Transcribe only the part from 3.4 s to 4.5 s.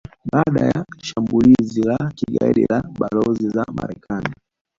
za Marekani